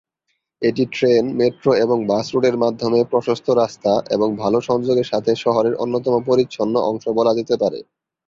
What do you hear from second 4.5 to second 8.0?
সংযোগের সাথে শহরের অন্যতম পরিচ্ছন্ন অংশ বলা যেতে পারে।